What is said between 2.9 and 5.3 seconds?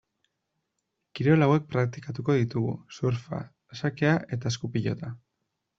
surfa, xakea eta eskupilota.